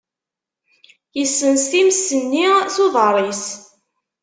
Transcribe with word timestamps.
Yessens 1.17 1.63
times-nni 1.71 2.47
s 2.73 2.75
uḍar-is. 2.85 3.45